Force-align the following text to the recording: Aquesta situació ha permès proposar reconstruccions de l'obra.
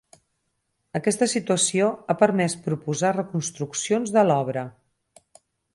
Aquesta 0.99 1.27
situació 1.33 1.91
ha 2.07 2.17
permès 2.23 2.57
proposar 2.69 3.15
reconstruccions 3.19 4.19
de 4.19 4.29
l'obra. 4.31 4.65